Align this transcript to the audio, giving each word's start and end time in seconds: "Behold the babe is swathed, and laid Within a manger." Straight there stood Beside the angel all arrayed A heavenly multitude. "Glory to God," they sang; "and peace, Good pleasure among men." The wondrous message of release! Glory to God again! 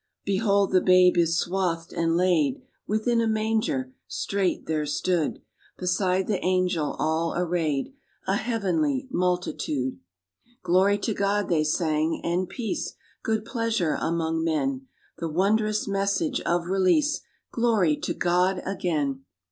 "Behold 0.25 0.71
the 0.71 0.81
babe 0.81 1.15
is 1.15 1.37
swathed, 1.37 1.93
and 1.93 2.17
laid 2.17 2.59
Within 2.87 3.21
a 3.21 3.27
manger." 3.27 3.93
Straight 4.07 4.65
there 4.65 4.87
stood 4.87 5.43
Beside 5.77 6.25
the 6.25 6.43
angel 6.43 6.95
all 6.97 7.35
arrayed 7.35 7.93
A 8.25 8.35
heavenly 8.35 9.07
multitude. 9.11 9.99
"Glory 10.63 10.97
to 10.97 11.13
God," 11.13 11.49
they 11.49 11.63
sang; 11.63 12.19
"and 12.23 12.49
peace, 12.49 12.93
Good 13.21 13.45
pleasure 13.45 13.95
among 14.01 14.43
men." 14.43 14.87
The 15.19 15.29
wondrous 15.29 15.87
message 15.87 16.41
of 16.47 16.65
release! 16.65 17.21
Glory 17.51 17.95
to 17.97 18.15
God 18.15 18.63
again! 18.65 19.23